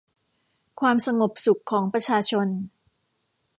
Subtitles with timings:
[0.79, 2.47] ความสงบสุขของประชาชน